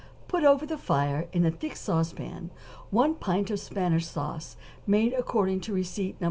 [0.15, 2.49] = Put over the fire in a thick sauce pan
[2.89, 4.55] one pint of Spanish sauce
[4.87, 6.19] made according to receipt No.